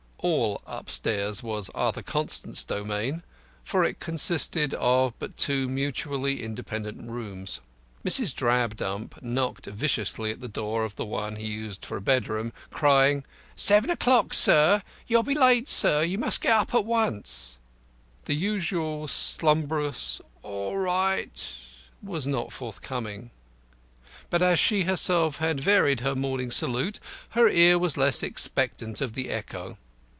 All 0.23 0.61
"upstairs" 0.67 1.41
was 1.41 1.69
Arthur 1.73 2.03
Constant's 2.03 2.63
domain, 2.63 3.23
for 3.63 3.83
it 3.83 3.99
consisted 3.99 4.75
of 4.75 5.15
but 5.17 5.35
two 5.35 5.67
mutually 5.67 6.43
independent 6.43 7.09
rooms. 7.09 7.59
Mrs. 8.05 8.31
Drabdump 8.35 9.19
knocked 9.23 9.65
viciously 9.65 10.29
at 10.29 10.39
the 10.39 10.47
door 10.47 10.83
of 10.83 10.95
the 10.95 11.05
one 11.07 11.37
he 11.37 11.47
used 11.47 11.83
for 11.83 11.97
a 11.97 12.01
bedroom, 12.01 12.53
crying, 12.69 13.25
"Seven 13.55 13.89
o'clock, 13.89 14.35
sir. 14.35 14.83
You'll 15.07 15.23
be 15.23 15.33
late, 15.33 15.67
sir. 15.67 16.03
You 16.03 16.19
must 16.19 16.41
get 16.41 16.51
up 16.55 16.75
at 16.75 16.85
once." 16.85 17.57
The 18.25 18.35
usual 18.35 19.07
slumbrous 19.07 20.21
"All 20.43 20.77
right" 20.77 21.41
was 22.03 22.27
not 22.27 22.53
forthcoming; 22.53 23.31
but, 24.29 24.43
as 24.43 24.59
she 24.59 24.83
herself 24.83 25.37
had 25.39 25.59
varied 25.59 26.01
her 26.01 26.13
morning 26.13 26.51
salute, 26.51 26.99
her 27.29 27.49
ear 27.49 27.79
was 27.79 27.97
less 27.97 28.21
expectant 28.21 29.01
of 29.01 29.13
the 29.13 29.31
echo. 29.31 29.79